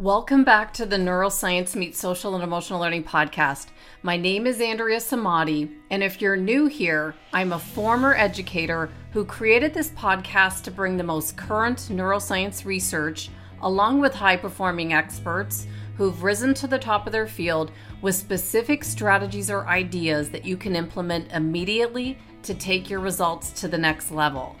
[0.00, 3.66] Welcome back to the Neuroscience Meets Social and Emotional Learning podcast.
[4.02, 9.26] My name is Andrea Samadi, and if you're new here, I'm a former educator who
[9.26, 13.28] created this podcast to bring the most current neuroscience research,
[13.60, 15.66] along with high performing experts
[15.98, 17.70] who've risen to the top of their field
[18.00, 23.68] with specific strategies or ideas that you can implement immediately to take your results to
[23.68, 24.56] the next level.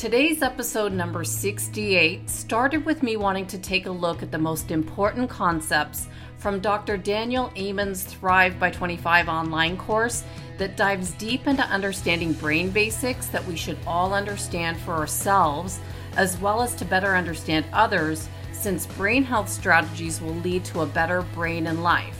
[0.00, 4.70] Today's episode number 68 started with me wanting to take a look at the most
[4.70, 6.08] important concepts
[6.38, 6.96] from Dr.
[6.96, 10.24] Daniel Amen's Thrive by 25 online course
[10.56, 15.80] that dives deep into understanding brain basics that we should all understand for ourselves,
[16.16, 20.86] as well as to better understand others, since brain health strategies will lead to a
[20.86, 22.16] better brain and life.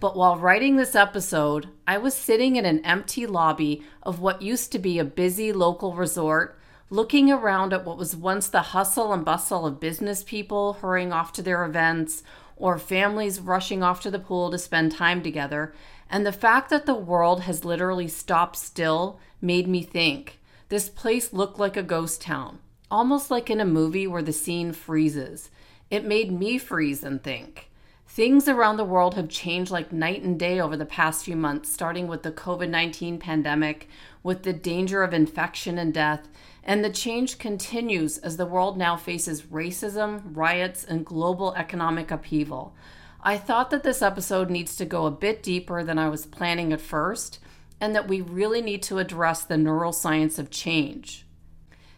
[0.00, 4.72] But while writing this episode, I was sitting in an empty lobby of what used
[4.72, 6.58] to be a busy local resort
[6.92, 11.32] looking around at what was once the hustle and bustle of business people hurrying off
[11.32, 12.22] to their events
[12.54, 15.72] or families rushing off to the pool to spend time together,
[16.10, 21.32] and the fact that the world has literally stopped still made me think this place
[21.32, 22.58] looked like a ghost town,
[22.90, 25.48] almost like in a movie where the scene freezes.
[25.90, 27.70] It made me freeze and think.
[28.06, 31.72] Things around the world have changed like night and day over the past few months,
[31.72, 33.88] starting with the COVID 19 pandemic,
[34.22, 36.28] with the danger of infection and death,
[36.64, 42.74] and the change continues as the world now faces racism, riots, and global economic upheaval.
[43.22, 46.72] I thought that this episode needs to go a bit deeper than I was planning
[46.72, 47.38] at first,
[47.80, 51.26] and that we really need to address the neuroscience of change.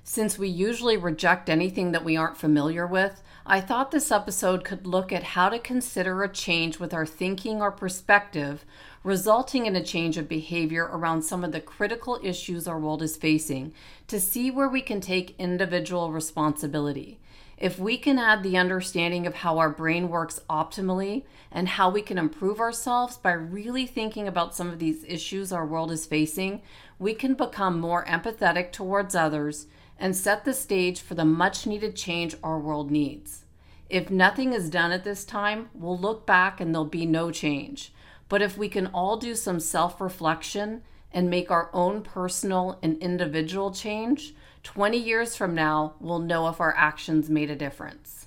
[0.07, 4.87] Since we usually reject anything that we aren't familiar with, I thought this episode could
[4.87, 8.67] look at how to consider a change with our thinking or perspective
[9.03, 13.17] resulting in a change of behavior around some of the critical issues our world is
[13.17, 13.73] facing
[14.07, 17.19] to see where we can take individual responsibility.
[17.57, 22.03] If we can add the understanding of how our brain works optimally and how we
[22.03, 26.61] can improve ourselves by really thinking about some of these issues our world is facing,
[26.99, 29.67] we can become more empathetic towards others
[29.99, 33.45] and set the stage for the much needed change our world needs.
[33.89, 37.93] If nothing is done at this time, we'll look back and there'll be no change.
[38.29, 40.83] But if we can all do some self reflection
[41.13, 44.35] and make our own personal and individual change,
[44.65, 48.27] 20 years from now, we'll know if our actions made a difference.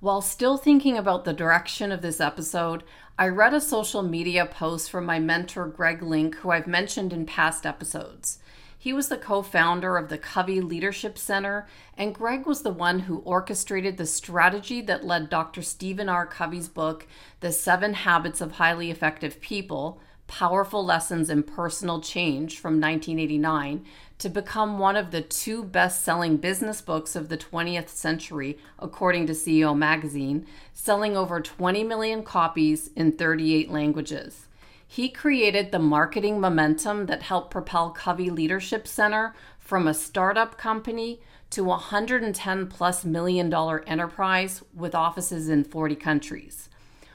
[0.00, 2.84] While still thinking about the direction of this episode,
[3.18, 7.24] I read a social media post from my mentor, Greg Link, who I've mentioned in
[7.24, 8.38] past episodes.
[8.86, 11.66] He was the co founder of the Covey Leadership Center,
[11.98, 15.60] and Greg was the one who orchestrated the strategy that led Dr.
[15.60, 16.24] Stephen R.
[16.24, 17.04] Covey's book,
[17.40, 23.84] The Seven Habits of Highly Effective People Powerful Lessons in Personal Change from 1989,
[24.18, 29.26] to become one of the two best selling business books of the 20th century, according
[29.26, 34.46] to CEO Magazine, selling over 20 million copies in 38 languages.
[34.86, 41.20] He created the marketing momentum that helped propel Covey Leadership Center from a startup company
[41.50, 46.68] to a 110 plus million dollar enterprise with offices in 40 countries.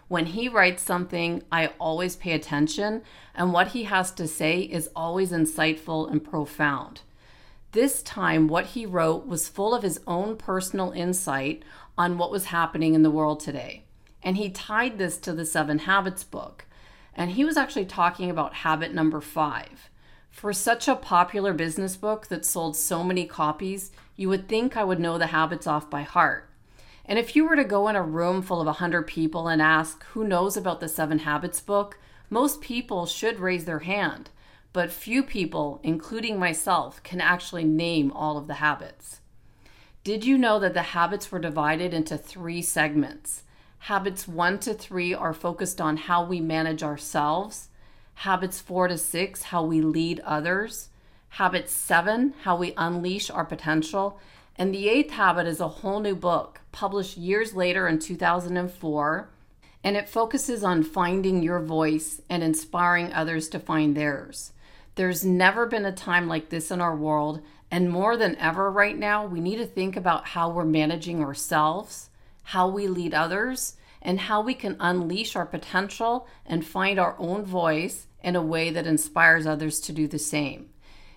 [0.08, 3.02] When he writes something, I always pay attention,
[3.34, 7.02] and what he has to say is always insightful and profound.
[7.72, 11.64] This time, what he wrote was full of his own personal insight
[11.98, 13.86] on what was happening in the world today.
[14.22, 16.66] And he tied this to the Seven Habits book.
[17.16, 19.90] And he was actually talking about habit number five.
[20.30, 24.84] For such a popular business book that sold so many copies, you would think I
[24.84, 26.50] would know the habits off by heart.
[27.06, 30.04] And if you were to go in a room full of 100 people and ask
[30.06, 34.30] who knows about the Seven Habits book, most people should raise their hand.
[34.74, 39.20] But few people, including myself, can actually name all of the habits.
[40.04, 43.44] Did you know that the habits were divided into three segments?
[43.86, 47.70] Habits one to three are focused on how we manage ourselves.
[48.14, 50.90] Habits four to six, how we lead others.
[51.30, 54.20] Habit seven, how we unleash our potential.
[54.56, 59.30] And the eighth habit is a whole new book published years later in 2004.
[59.84, 64.54] And it focuses on finding your voice and inspiring others to find theirs.
[64.94, 67.42] There's never been a time like this in our world.
[67.72, 72.11] And more than ever right now, we need to think about how we're managing ourselves
[72.44, 77.46] how we lead others, and how we can unleash our potential and find our own
[77.46, 80.70] voice in a way that inspires others to do the same.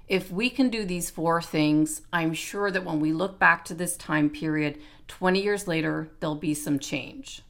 [0.07, 3.75] If we can do these four things, I'm sure that when we look back to
[3.75, 4.79] this time period,
[5.09, 7.43] 20 years later, there'll be some change.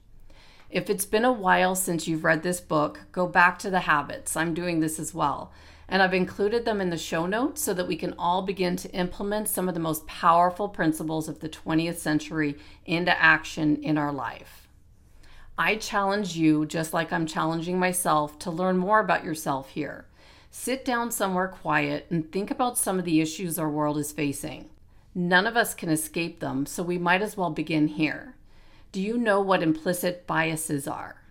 [0.70, 4.36] If it's been a while since you've read this book, go back to the habits.
[4.36, 5.52] I'm doing this as well.
[5.88, 8.90] And I've included them in the show notes so that we can all begin to
[8.92, 14.12] implement some of the most powerful principles of the 20th century into action in our
[14.12, 14.68] life.
[15.56, 20.06] I challenge you, just like I'm challenging myself, to learn more about yourself here.
[20.50, 24.70] Sit down somewhere quiet and think about some of the issues our world is facing.
[25.14, 28.34] None of us can escape them, so we might as well begin here.
[28.90, 31.22] Do you know what implicit biases are?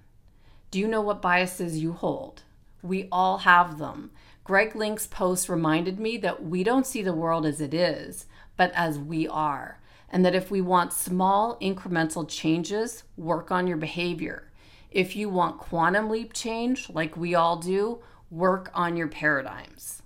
[0.71, 2.43] Do you know what biases you hold?
[2.81, 4.11] We all have them.
[4.43, 8.25] Greg Link's post reminded me that we don't see the world as it is,
[8.57, 9.79] but as we are.
[10.09, 14.51] And that if we want small incremental changes, work on your behavior.
[14.91, 20.03] If you want quantum leap change, like we all do, work on your paradigms.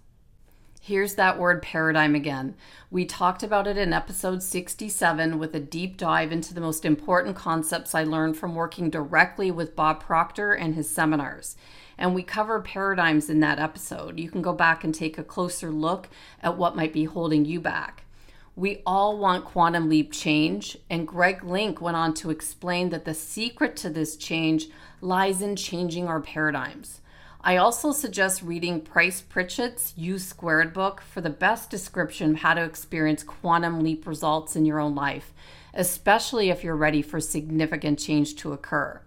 [0.88, 2.56] Here's that word paradigm again.
[2.90, 7.36] We talked about it in episode 67 with a deep dive into the most important
[7.36, 11.58] concepts I learned from working directly with Bob Proctor and his seminars.
[11.98, 14.20] And we cover paradigms in that episode.
[14.20, 16.10] You can go back and take a closer look
[16.42, 18.04] at what might be holding you back.
[18.56, 23.14] We all want quantum leap change, and Greg Link went on to explain that the
[23.14, 27.02] secret to this change lies in changing our paradigms.
[27.42, 32.56] I also suggest reading Price Pritchett's U Squared book for the best description of how
[32.56, 35.34] to experience quantum leap results in your own life,
[35.74, 39.02] especially if you're ready for significant change to occur.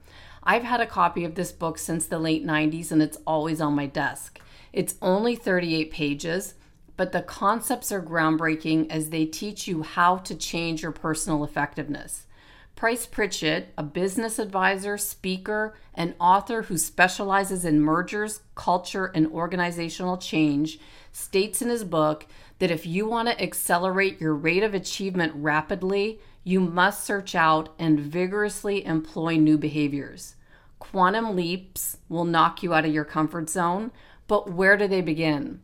[0.50, 3.76] I've had a copy of this book since the late 90s and it's always on
[3.76, 4.40] my desk.
[4.72, 6.54] It's only 38 pages,
[6.96, 12.26] but the concepts are groundbreaking as they teach you how to change your personal effectiveness.
[12.74, 20.16] Price Pritchett, a business advisor, speaker, and author who specializes in mergers, culture, and organizational
[20.16, 20.80] change,
[21.12, 22.26] states in his book
[22.58, 27.72] that if you want to accelerate your rate of achievement rapidly, you must search out
[27.78, 30.34] and vigorously employ new behaviors.
[30.80, 33.92] Quantum leaps will knock you out of your comfort zone,
[34.26, 35.60] but where do they begin?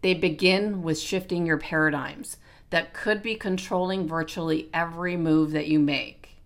[0.00, 2.38] They begin with shifting your paradigms
[2.70, 6.36] that could be controlling virtually every move that you make.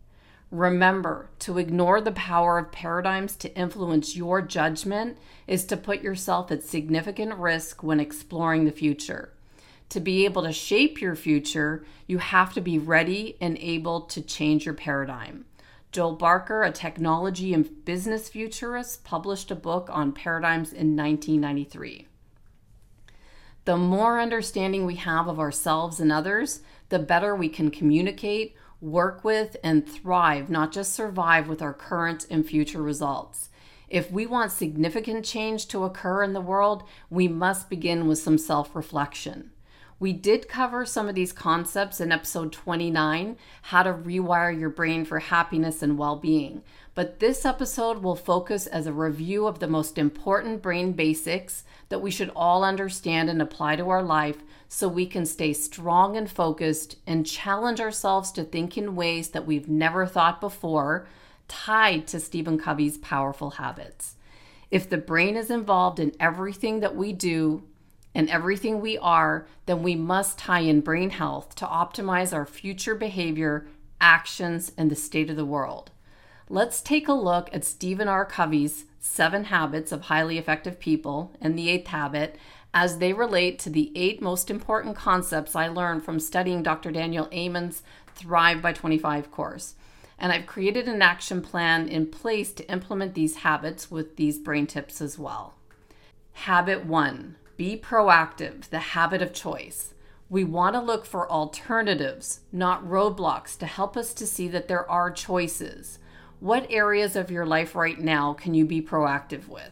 [0.51, 6.51] Remember, to ignore the power of paradigms to influence your judgment is to put yourself
[6.51, 9.33] at significant risk when exploring the future.
[9.91, 14.23] To be able to shape your future, you have to be ready and able to
[14.23, 15.45] change your paradigm.
[15.95, 22.09] Joel Barker, a technology and business futurist, published a book on paradigms in 1993.
[23.65, 29.23] The more understanding we have of ourselves and others, the better we can communicate, work
[29.23, 33.51] with, and thrive, not just survive with our current and future results.
[33.89, 38.37] If we want significant change to occur in the world, we must begin with some
[38.37, 39.53] self reflection.
[40.01, 45.05] We did cover some of these concepts in episode 29 How to Rewire Your Brain
[45.05, 46.63] for Happiness and Well Being.
[46.97, 52.01] But this episode will focus as a review of the most important brain basics that
[52.01, 54.39] we should all understand and apply to our life
[54.69, 59.47] so we can stay strong and focused and challenge ourselves to think in ways that
[59.47, 61.07] we've never thought before,
[61.47, 64.17] tied to Stephen Covey's powerful habits.
[64.73, 67.63] If the brain is involved in everything that we do
[68.15, 72.95] and everything we are, then we must tie in brain health to optimize our future
[72.95, 73.67] behavior,
[74.01, 75.91] actions, and the state of the world.
[76.49, 78.25] Let's take a look at Stephen R.
[78.25, 82.37] Covey's Seven Habits of Highly Effective People and the eighth habit
[82.73, 86.91] as they relate to the eight most important concepts I learned from studying Dr.
[86.91, 87.83] Daniel Amen's
[88.15, 89.75] Thrive by 25 course.
[90.19, 94.67] And I've created an action plan in place to implement these habits with these brain
[94.67, 95.55] tips as well.
[96.33, 99.95] Habit one be proactive, the habit of choice.
[100.29, 104.91] We want to look for alternatives, not roadblocks, to help us to see that there
[104.91, 105.99] are choices.
[106.41, 109.71] What areas of your life right now can you be proactive with?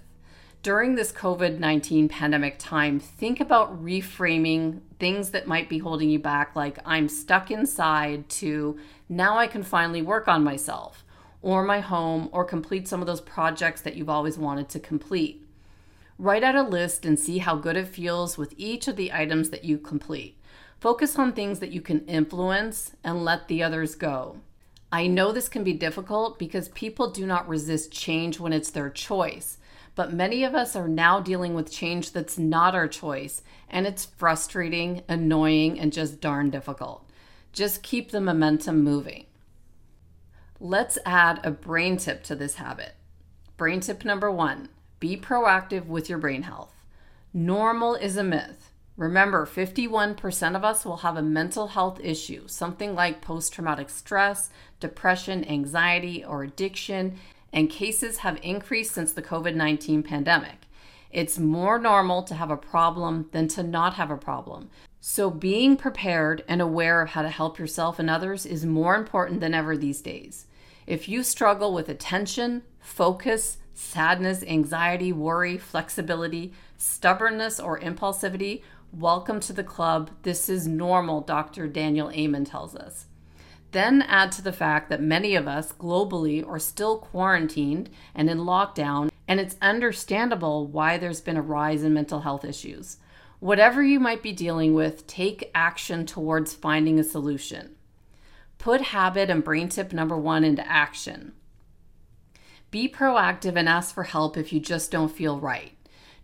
[0.63, 6.21] During this COVID 19 pandemic time, think about reframing things that might be holding you
[6.21, 11.05] back, like I'm stuck inside, to now I can finally work on myself
[11.43, 15.42] or my home or complete some of those projects that you've always wanted to complete.
[16.23, 19.51] Write out a list and see how good it feels with each of the items
[19.51, 20.39] that you complete.
[20.79, 24.37] Focus on things that you can influence and let the others go.
[24.93, 28.89] I know this can be difficult because people do not resist change when it's their
[28.89, 29.59] choice,
[29.97, 34.05] but many of us are now dealing with change that's not our choice, and it's
[34.05, 37.05] frustrating, annoying, and just darn difficult.
[37.53, 39.27] Just keep the momentum moving.
[40.61, 42.95] Let's add a brain tip to this habit.
[43.57, 44.69] Brain tip number one
[45.03, 46.73] be proactive with your brain health.
[47.35, 48.71] Normal is a myth.
[48.97, 54.51] Remember, 51% of us will have a mental health issue, something like post traumatic stress,
[54.79, 57.19] depression, anxiety, or addiction,
[57.53, 60.69] and cases have increased since the COVID 19 pandemic.
[61.11, 64.71] It's more normal to have a problem than to not have a problem.
[65.01, 69.41] So, being prepared and aware of how to help yourself and others is more important
[69.41, 70.47] than ever these days.
[70.87, 78.63] If you struggle with attention, focus, sadness, anxiety, worry, flexibility, stubbornness, or impulsivity,
[78.93, 80.11] welcome to the club.
[80.23, 81.67] This is normal, Dr.
[81.67, 83.07] Daniel Amen tells us.
[83.73, 88.39] Then add to the fact that many of us globally are still quarantined and in
[88.39, 92.99] lockdown, and it's understandable why there's been a rise in mental health issues.
[93.41, 97.75] Whatever you might be dealing with, take action towards finding a solution.
[98.59, 101.33] Put habit and brain tip number one into action.
[102.73, 105.75] Be proactive and ask for help if you just don't feel right.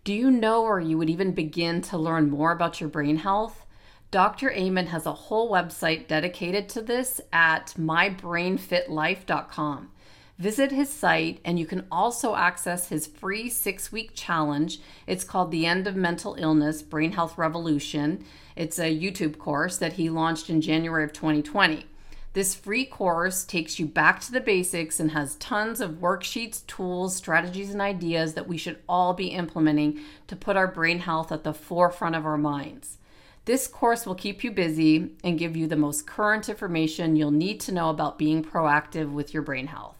[0.03, 3.67] Do you know or you would even begin to learn more about your brain health?
[4.09, 4.51] Dr.
[4.53, 9.91] Amen has a whole website dedicated to this at mybrainfitlife.com.
[10.39, 14.79] Visit his site and you can also access his free six week challenge.
[15.05, 18.25] It's called The End of Mental Illness Brain Health Revolution.
[18.55, 21.85] It's a YouTube course that he launched in January of 2020.
[22.33, 27.15] This free course takes you back to the basics and has tons of worksheets, tools,
[27.15, 31.43] strategies, and ideas that we should all be implementing to put our brain health at
[31.43, 32.97] the forefront of our minds.
[33.45, 37.59] This course will keep you busy and give you the most current information you'll need
[37.61, 39.97] to know about being proactive with your brain health.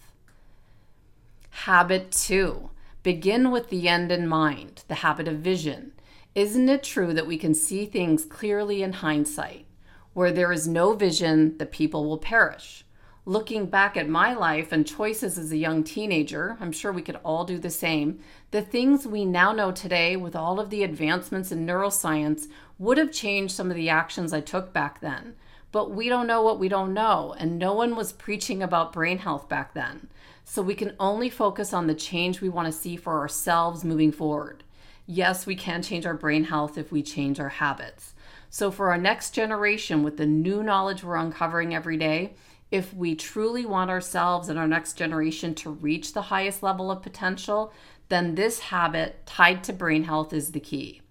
[1.49, 2.69] Habit two
[3.01, 5.93] begin with the end in mind, the habit of vision.
[6.35, 9.65] Isn't it true that we can see things clearly in hindsight?
[10.13, 12.83] Where there is no vision, the people will perish.
[13.25, 17.19] Looking back at my life and choices as a young teenager, I'm sure we could
[17.23, 18.19] all do the same.
[18.49, 22.47] The things we now know today, with all of the advancements in neuroscience,
[22.79, 25.35] would have changed some of the actions I took back then.
[25.71, 29.19] But we don't know what we don't know, and no one was preaching about brain
[29.19, 30.07] health back then.
[30.43, 34.11] So we can only focus on the change we want to see for ourselves moving
[34.11, 34.63] forward.
[35.05, 38.15] Yes, we can change our brain health if we change our habits.
[38.49, 42.33] So, for our next generation, with the new knowledge we're uncovering every day,
[42.71, 47.01] if we truly want ourselves and our next generation to reach the highest level of
[47.01, 47.73] potential,
[48.09, 51.01] then this habit tied to brain health is the key.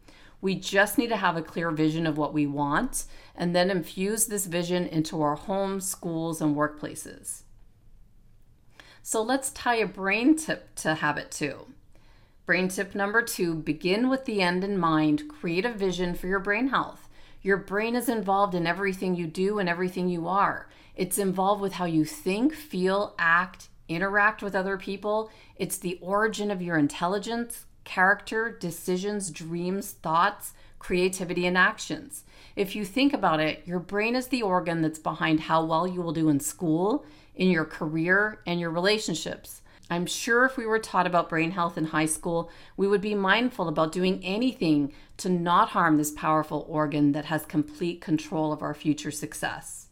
[0.40, 3.04] We just need to have a clear vision of what we want
[3.35, 7.42] and then infuse this vision into our homes, schools, and workplaces.
[9.02, 11.66] So let's tie a brain tip to habit two.
[12.47, 16.40] Brain tip number two begin with the end in mind, create a vision for your
[16.40, 17.08] brain health.
[17.42, 20.68] Your brain is involved in everything you do and everything you are.
[20.97, 25.30] It's involved with how you think, feel, act, interact with other people.
[25.57, 32.25] It's the origin of your intelligence, character, decisions, dreams, thoughts, creativity, and actions.
[32.54, 36.02] If you think about it, your brain is the organ that's behind how well you
[36.02, 37.04] will do in school,
[37.35, 39.62] in your career, and your relationships.
[39.90, 43.14] I'm sure if we were taught about brain health in high school, we would be
[43.14, 48.62] mindful about doing anything to not harm this powerful organ that has complete control of
[48.62, 49.87] our future success.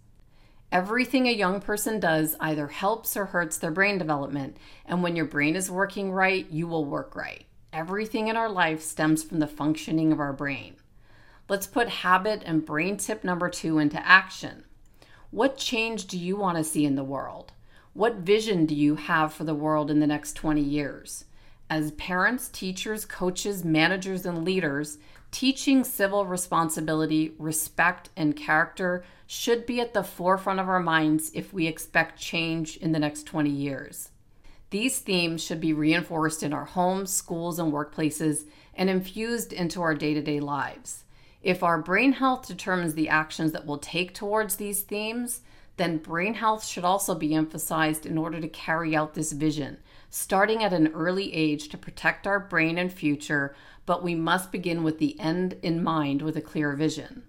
[0.71, 5.25] Everything a young person does either helps or hurts their brain development, and when your
[5.25, 7.47] brain is working right, you will work right.
[7.73, 10.77] Everything in our life stems from the functioning of our brain.
[11.49, 14.65] Let's put habit and brain tip number two into action.
[15.31, 17.53] What change do you want to see in the world?
[17.97, 21.25] What vision do you have for the world in the next 20 years?
[21.71, 24.99] As parents, teachers, coaches, managers, and leaders,
[25.31, 31.55] teaching civil responsibility, respect, and character should be at the forefront of our minds if
[31.55, 34.11] we expect change in the next 20 years.
[34.69, 39.95] These themes should be reinforced in our homes, schools, and workplaces and infused into our
[39.95, 41.05] day to day lives.
[41.43, 45.41] If our brain health determines the actions that we'll take towards these themes,
[45.77, 49.79] then brain health should also be emphasized in order to carry out this vision,
[50.09, 53.55] starting at an early age to protect our brain and future,
[53.85, 57.23] but we must begin with the end in mind with a clear vision.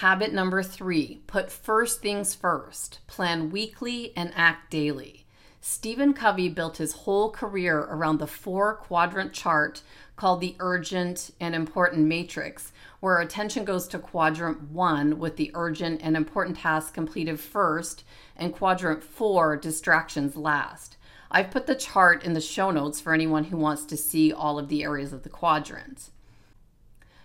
[0.00, 5.26] Habit number three put first things first, plan weekly and act daily.
[5.60, 9.82] Stephen Covey built his whole career around the four quadrant chart
[10.16, 16.00] called the urgent and important matrix, where attention goes to quadrant one with the urgent
[16.02, 18.02] and important tasks completed first,
[18.34, 20.96] and quadrant four, distractions last.
[21.30, 24.58] I've put the chart in the show notes for anyone who wants to see all
[24.58, 26.10] of the areas of the quadrant.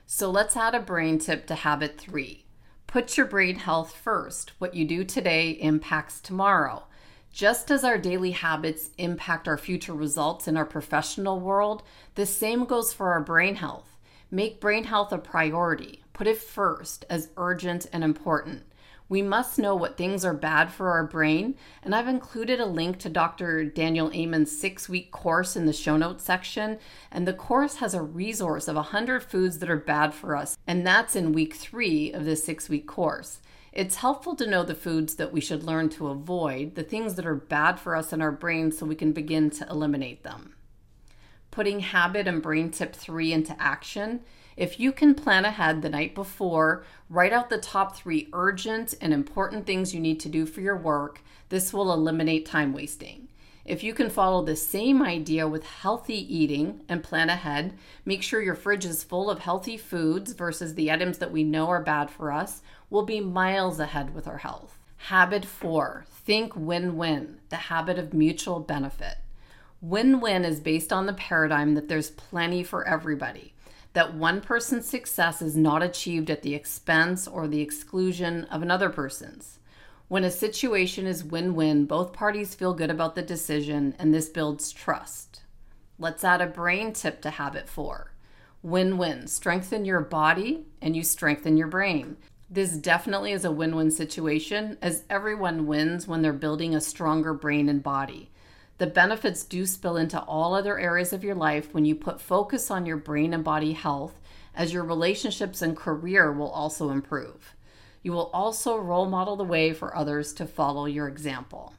[0.05, 2.45] So let's add a brain tip to habit three.
[2.87, 4.51] Put your brain health first.
[4.59, 6.83] What you do today impacts tomorrow.
[7.31, 11.81] Just as our daily habits impact our future results in our professional world,
[12.15, 13.97] the same goes for our brain health.
[14.29, 16.03] Make brain health a priority.
[16.11, 18.63] Put it first as urgent and important.
[19.07, 22.97] We must know what things are bad for our brain, and I've included a link
[22.99, 23.65] to Dr.
[23.65, 26.79] Daniel Amen's six week course in the show notes section.
[27.11, 30.87] And the course has a resource of 100 foods that are bad for us, and
[30.87, 33.39] that's in week three of this six week course.
[33.71, 37.25] It's helpful to know the foods that we should learn to avoid, the things that
[37.25, 40.55] are bad for us in our brain, so we can begin to eliminate them.
[41.51, 44.21] Putting habit and brain tip three into action.
[44.57, 49.13] If you can plan ahead the night before, write out the top three urgent and
[49.13, 53.29] important things you need to do for your work, this will eliminate time wasting.
[53.63, 57.73] If you can follow the same idea with healthy eating and plan ahead,
[58.05, 61.67] make sure your fridge is full of healthy foods versus the items that we know
[61.69, 64.79] are bad for us, we'll be miles ahead with our health.
[64.97, 69.17] Habit four think win win, the habit of mutual benefit.
[69.81, 73.53] Win win is based on the paradigm that there's plenty for everybody,
[73.93, 78.89] that one person's success is not achieved at the expense or the exclusion of another
[78.89, 79.57] person's.
[80.11, 84.27] When a situation is win win, both parties feel good about the decision, and this
[84.27, 85.43] builds trust.
[85.97, 88.11] Let's add a brain tip to habit four
[88.61, 89.27] win win.
[89.27, 92.17] Strengthen your body, and you strengthen your brain.
[92.49, 97.33] This definitely is a win win situation, as everyone wins when they're building a stronger
[97.33, 98.31] brain and body.
[98.79, 102.69] The benefits do spill into all other areas of your life when you put focus
[102.69, 104.19] on your brain and body health,
[104.53, 107.55] as your relationships and career will also improve.
[108.03, 111.73] You will also role model the way for others to follow your example.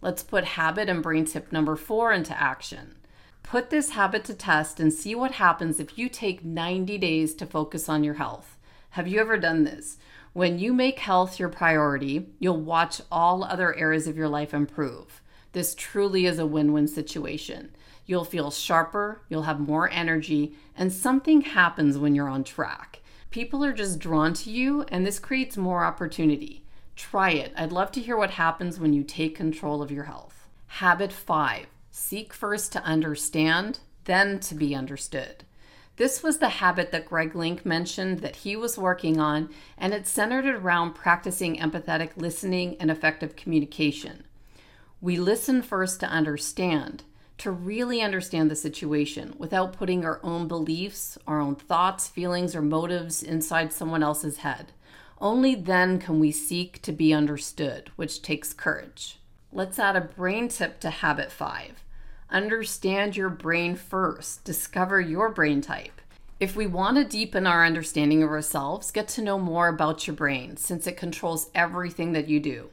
[0.00, 2.96] Let's put habit and brain tip number four into action.
[3.42, 7.46] Put this habit to test and see what happens if you take 90 days to
[7.46, 8.56] focus on your health.
[8.90, 9.98] Have you ever done this?
[10.32, 15.20] When you make health your priority, you'll watch all other areas of your life improve.
[15.52, 17.72] This truly is a win win situation.
[18.06, 22.99] You'll feel sharper, you'll have more energy, and something happens when you're on track.
[23.30, 26.64] People are just drawn to you, and this creates more opportunity.
[26.96, 27.52] Try it.
[27.56, 30.48] I'd love to hear what happens when you take control of your health.
[30.66, 35.44] Habit five seek first to understand, then to be understood.
[35.96, 40.06] This was the habit that Greg Link mentioned that he was working on, and it
[40.06, 44.24] centered around practicing empathetic listening and effective communication.
[45.00, 47.04] We listen first to understand,
[47.40, 52.60] to really understand the situation without putting our own beliefs, our own thoughts, feelings, or
[52.60, 54.72] motives inside someone else's head.
[55.18, 59.18] Only then can we seek to be understood, which takes courage.
[59.52, 61.82] Let's add a brain tip to habit five.
[62.28, 66.00] Understand your brain first, discover your brain type.
[66.38, 70.14] If we want to deepen our understanding of ourselves, get to know more about your
[70.14, 72.70] brain since it controls everything that you do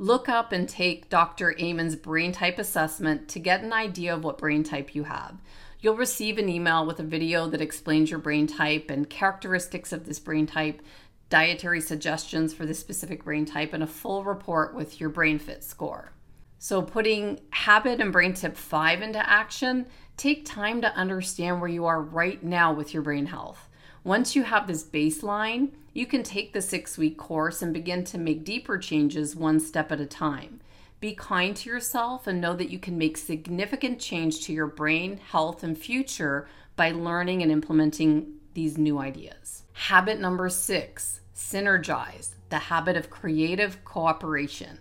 [0.00, 1.54] look up and take Dr.
[1.60, 5.36] Amen's brain type assessment to get an idea of what brain type you have.
[5.78, 10.06] You'll receive an email with a video that explains your brain type and characteristics of
[10.06, 10.80] this brain type,
[11.28, 15.62] dietary suggestions for this specific brain type, and a full report with your brain fit
[15.62, 16.12] score.
[16.58, 19.86] So, putting habit and brain tip five into action,
[20.16, 23.68] take time to understand where you are right now with your brain health.
[24.04, 28.16] Once you have this baseline, you can take the six week course and begin to
[28.16, 30.60] make deeper changes one step at a time.
[31.00, 35.18] Be kind to yourself and know that you can make significant change to your brain,
[35.18, 39.64] health, and future by learning and implementing these new ideas.
[39.72, 44.78] Habit number six synergize, the habit of creative cooperation.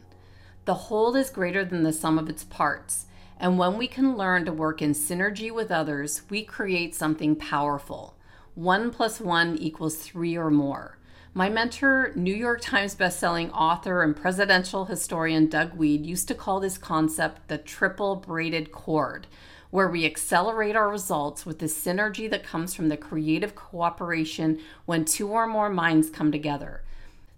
[0.65, 3.05] The whole is greater than the sum of its parts.
[3.39, 8.15] And when we can learn to work in synergy with others, we create something powerful.
[8.59, 10.97] One plus one equals three or more.
[11.33, 16.59] My mentor, New York Times bestselling author and presidential historian Doug Wead, used to call
[16.59, 19.27] this concept the triple braided cord,
[19.69, 25.05] where we accelerate our results with the synergy that comes from the creative cooperation when
[25.05, 26.83] two or more minds come together.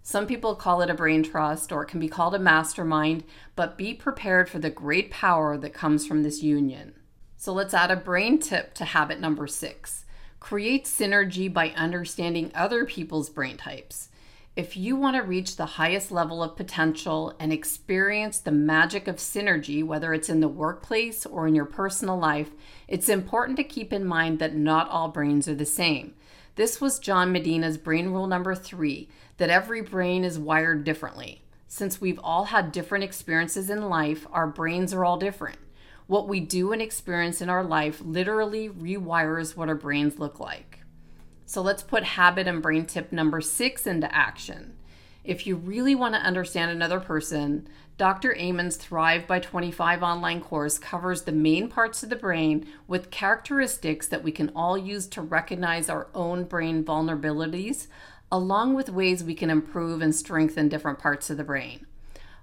[0.02, 3.22] Some people call it a brain trust or it can be called a mastermind,
[3.54, 6.94] but be prepared for the great power that comes from this union.
[7.36, 10.04] So let's add a brain tip to habit number six.
[10.42, 14.08] Create synergy by understanding other people's brain types.
[14.56, 19.16] If you want to reach the highest level of potential and experience the magic of
[19.18, 22.50] synergy, whether it's in the workplace or in your personal life,
[22.88, 26.12] it's important to keep in mind that not all brains are the same.
[26.56, 31.42] This was John Medina's brain rule number three that every brain is wired differently.
[31.68, 35.58] Since we've all had different experiences in life, our brains are all different.
[36.06, 40.80] What we do and experience in our life literally rewires what our brains look like.
[41.46, 44.76] So let's put habit and brain tip number six into action.
[45.24, 48.34] If you really want to understand another person, Dr.
[48.36, 54.08] Amen's Thrive by 25 online course covers the main parts of the brain with characteristics
[54.08, 57.86] that we can all use to recognize our own brain vulnerabilities,
[58.32, 61.86] along with ways we can improve and strengthen different parts of the brain.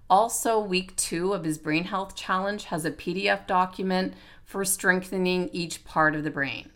[0.09, 5.85] Also, week two of his Brain Health Challenge has a PDF document for strengthening each
[5.85, 6.71] part of the brain.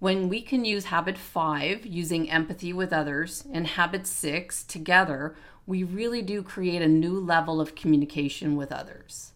[0.00, 5.34] When we can use habit five, using empathy with others, and habit six, together,
[5.66, 9.32] we really do create a new level of communication with others.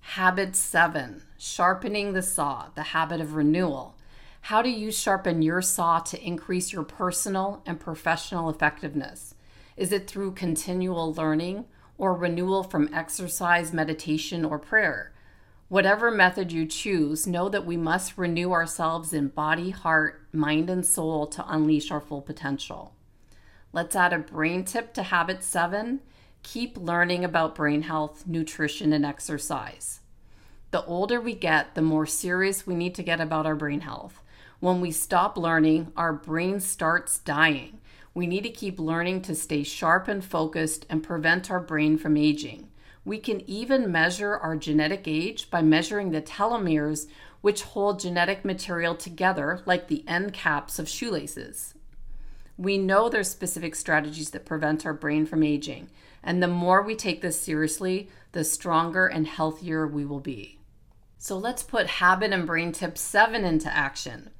[0.00, 3.96] Habit seven, sharpening the saw, the habit of renewal.
[4.42, 9.34] How do you sharpen your saw to increase your personal and professional effectiveness?
[9.76, 11.64] Is it through continual learning
[11.98, 15.12] or renewal from exercise, meditation, or prayer?
[15.68, 20.86] Whatever method you choose, know that we must renew ourselves in body, heart, mind, and
[20.86, 22.94] soul to unleash our full potential.
[23.74, 26.00] Let's add a brain tip to habit seven
[26.42, 30.00] keep learning about brain health, nutrition, and exercise.
[30.70, 34.22] The older we get, the more serious we need to get about our brain health.
[34.60, 37.77] When we stop learning, our brain starts dying.
[38.18, 42.16] We need to keep learning to stay sharp and focused and prevent our brain from
[42.16, 42.68] aging.
[43.04, 47.06] We can even measure our genetic age by measuring the telomeres,
[47.42, 51.74] which hold genetic material together like the end caps of shoelaces.
[52.56, 55.88] We know there's specific strategies that prevent our brain from aging,
[56.20, 60.58] and the more we take this seriously, the stronger and healthier we will be.
[61.18, 64.30] So let's put habit and brain tip 7 into action.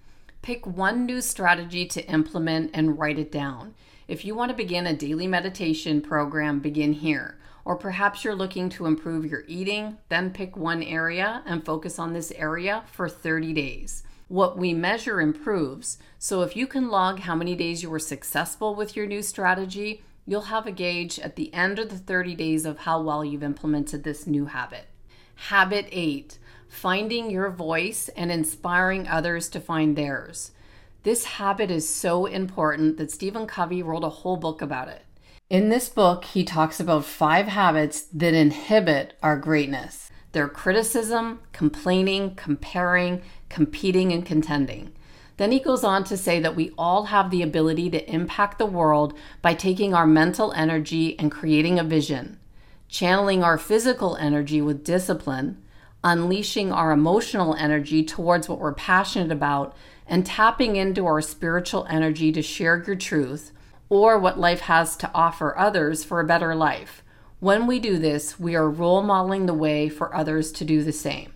[0.43, 3.75] Pick one new strategy to implement and write it down.
[4.07, 7.39] If you want to begin a daily meditation program, begin here.
[7.65, 12.13] Or perhaps you're looking to improve your eating, then pick one area and focus on
[12.13, 15.99] this area for 30 days what we measure improves.
[16.19, 20.03] So if you can log how many days you were successful with your new strategy,
[20.27, 23.43] you'll have a gauge at the end of the 30 days of how well you've
[23.43, 24.87] implemented this new habit.
[25.35, 30.53] Habit 8 Finding your voice and inspiring others to find theirs.
[31.03, 35.03] This habit is so important that Stephen Covey wrote a whole book about it.
[35.51, 40.11] In this book, he talks about five habits that inhibit our greatness.
[40.33, 44.93] They're criticism, complaining, comparing, competing and contending.
[45.39, 48.67] Then he goes on to say that we all have the ability to impact the
[48.67, 52.39] world by taking our mental energy and creating a vision,
[52.89, 55.63] channeling our physical energy with discipline,
[56.05, 62.33] unleashing our emotional energy towards what we're passionate about, and tapping into our spiritual energy
[62.33, 63.53] to share your truth
[63.89, 67.03] or what life has to offer others for a better life.
[67.41, 70.93] When we do this, we are role modeling the way for others to do the
[70.93, 71.33] same.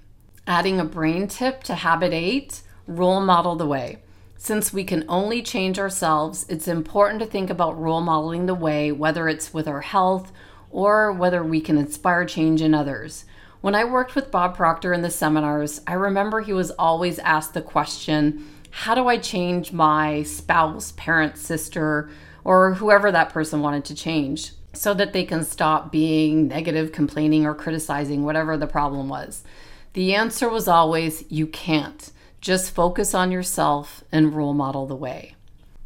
[0.47, 3.99] Adding a brain tip to habit eight role model the way.
[4.37, 8.91] Since we can only change ourselves, it's important to think about role modeling the way,
[8.91, 10.33] whether it's with our health
[10.71, 13.25] or whether we can inspire change in others.
[13.63, 17.55] When I worked with Bob Proctor in the seminars, I remember he was always asked
[17.55, 22.11] the question How do I change my spouse, parent, sister,
[22.43, 27.47] or whoever that person wanted to change so that they can stop being negative, complaining,
[27.47, 29.45] or criticizing whatever the problem was?
[29.93, 32.11] The answer was always you can't.
[32.41, 35.37] Just focus on yourself and role model the way.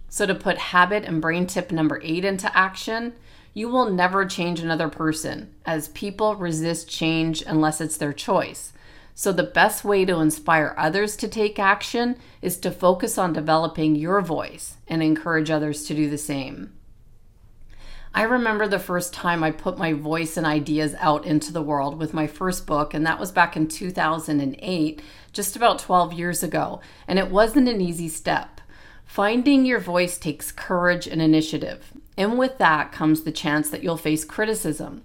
[0.09, 3.13] So, to put habit and brain tip number eight into action,
[3.57, 8.75] you will never change another person, as people resist change unless it's their choice.
[9.15, 13.97] So, the best way to inspire others to take action is to focus on developing
[13.97, 16.75] your voice and encourage others to do the same.
[18.13, 21.99] I remember the first time I put my voice and ideas out into the world
[21.99, 25.01] with my first book, and that was back in 2008,
[25.33, 28.61] just about 12 years ago, and it wasn't an easy step.
[29.07, 33.97] Finding your voice takes courage and initiative, and with that comes the chance that you'll
[33.97, 35.03] face criticism,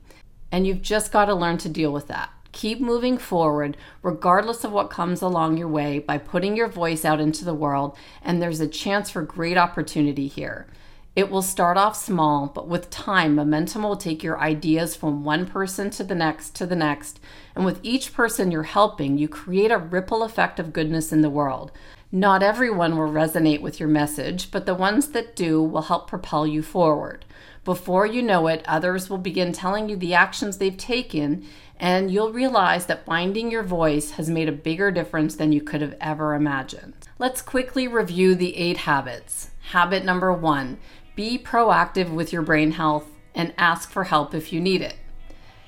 [0.52, 2.32] and you've just got to learn to deal with that.
[2.52, 7.22] Keep moving forward, regardless of what comes along your way, by putting your voice out
[7.22, 10.68] into the world, and there's a chance for great opportunity here.
[11.14, 15.46] It will start off small, but with time, momentum will take your ideas from one
[15.46, 17.20] person to the next to the next.
[17.54, 21.30] And with each person you're helping, you create a ripple effect of goodness in the
[21.30, 21.74] world.
[22.14, 26.46] Not everyone will resonate with your message, but the ones that do will help propel
[26.46, 27.24] you forward.
[27.64, 31.48] Before you know it, others will begin telling you the actions they've taken,
[31.80, 35.80] and you'll realize that finding your voice has made a bigger difference than you could
[35.80, 37.08] have ever imagined.
[37.18, 39.52] Let's quickly review the eight habits.
[39.70, 40.80] Habit number one
[41.16, 44.96] be proactive with your brain health and ask for help if you need it.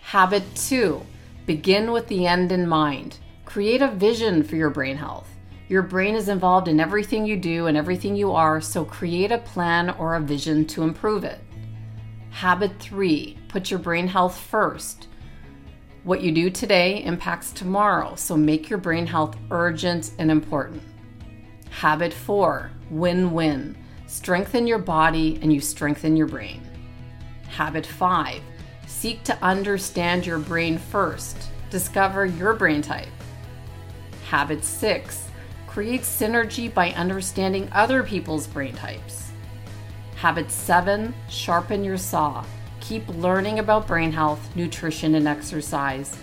[0.01, 1.05] Habit two,
[1.45, 3.19] begin with the end in mind.
[3.45, 5.32] Create a vision for your brain health.
[5.69, 9.37] Your brain is involved in everything you do and everything you are, so create a
[9.37, 11.39] plan or a vision to improve it.
[12.29, 15.07] Habit three, put your brain health first.
[16.03, 20.83] What you do today impacts tomorrow, so make your brain health urgent and important.
[21.69, 23.77] Habit four, win win
[24.13, 26.61] strengthen your body and you strengthen your brain.
[27.47, 28.41] Habit five,
[28.85, 31.49] seek to understand your brain first.
[31.71, 33.07] Discover your brain type.
[34.29, 35.25] Habit six,
[35.73, 39.31] create synergy by understanding other people's brain types.
[40.15, 42.45] Habit seven, sharpen your saw.
[42.79, 46.15] keep learning about brain health, nutrition, and exercise.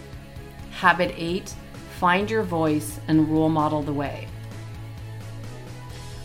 [0.70, 1.52] Habit 8
[1.98, 4.28] Find your voice and role model the way.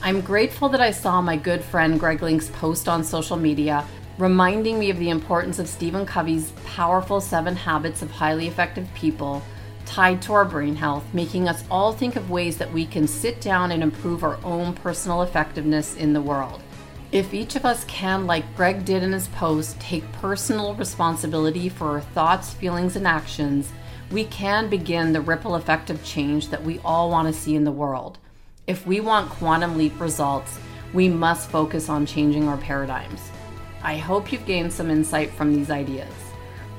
[0.04, 3.88] I'm grateful that I saw my good friend Greg Link's post on social media
[4.20, 9.42] reminding me of the importance of Stephen Covey's powerful seven habits of highly effective people
[9.86, 13.42] tied to our brain health, making us all think of ways that we can sit
[13.42, 16.62] down and improve our own personal effectiveness in the world.
[17.12, 21.88] If each of us can, like Greg did in his post, take personal responsibility for
[21.92, 23.72] our thoughts, feelings, and actions,
[24.12, 27.64] we can begin the ripple effect of change that we all want to see in
[27.64, 28.18] the world.
[28.68, 30.60] If we want quantum leap results,
[30.94, 33.22] we must focus on changing our paradigms.
[33.84, 36.25] I hope you've gained some insight from these ideas.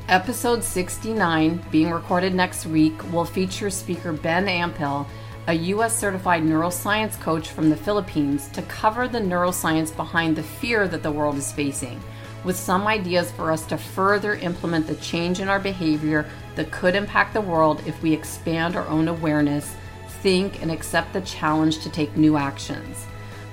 [0.09, 5.05] Episode 69, being recorded next week, will feature speaker Ben Ampil,
[5.49, 5.99] a U.S.
[5.99, 11.11] certified neuroscience coach from the Philippines, to cover the neuroscience behind the fear that the
[11.11, 12.01] world is facing,
[12.45, 16.95] with some ideas for us to further implement the change in our behavior that could
[16.95, 19.75] impact the world if we expand our own awareness
[20.27, 23.07] think, and accept the challenge to take new actions.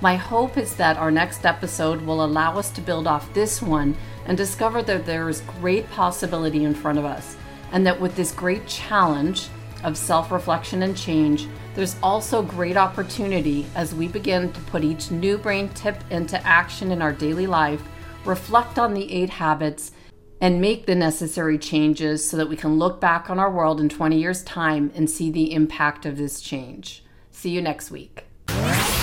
[0.03, 3.95] My hope is that our next episode will allow us to build off this one
[4.25, 7.37] and discover that there is great possibility in front of us,
[7.71, 9.47] and that with this great challenge
[9.81, 15.09] of self reflection and change, there's also great opportunity as we begin to put each
[15.09, 17.81] new brain tip into action in our daily life,
[18.25, 19.93] reflect on the eight habits,
[20.41, 23.87] and make the necessary changes so that we can look back on our world in
[23.87, 27.05] 20 years' time and see the impact of this change.
[27.31, 28.25] See you next week.